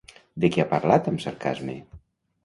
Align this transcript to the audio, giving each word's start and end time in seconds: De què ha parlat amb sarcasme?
De 0.43 0.49
què 0.53 0.61
ha 0.63 0.69
parlat 0.71 1.09
amb 1.11 1.21
sarcasme? 1.25 1.75